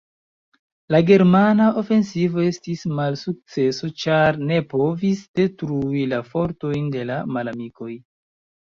[0.95, 7.97] La germana ofensivo estis malsukceso, ĉar ne povis detrui la fortojn de la malamikoj.